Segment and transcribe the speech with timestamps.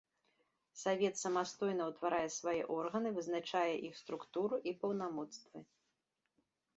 [0.83, 5.59] Савет самастойна ўтварае свае органы, вызначае іх структуру і паўнамоцтвы.